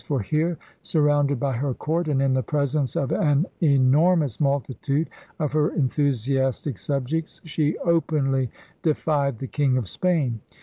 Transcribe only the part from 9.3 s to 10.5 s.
the King of Spain.